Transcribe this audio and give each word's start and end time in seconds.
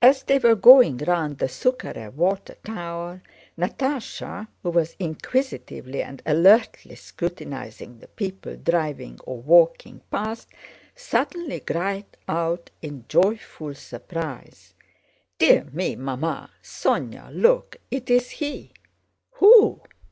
As 0.00 0.22
they 0.22 0.38
were 0.38 0.54
going 0.54 0.98
round 0.98 1.38
the 1.38 1.46
Súkharev 1.48 2.12
water 2.14 2.54
tower 2.64 3.20
Natásha, 3.58 4.46
who 4.62 4.70
was 4.70 4.94
inquisitively 5.00 6.04
and 6.04 6.22
alertly 6.24 6.94
scrutinizing 6.94 7.98
the 7.98 8.06
people 8.06 8.54
driving 8.54 9.18
or 9.24 9.38
walking 9.42 10.02
past, 10.08 10.50
suddenly 10.94 11.58
cried 11.58 12.06
out 12.28 12.70
in 12.80 13.06
joyful 13.08 13.74
surprise: 13.74 14.72
"Dear 15.38 15.64
me! 15.72 15.96
Mamma, 15.96 16.52
Sónya, 16.62 17.28
look, 17.32 17.78
it's 17.90 18.30
he!" 18.30 18.72
"Who? 19.32 19.80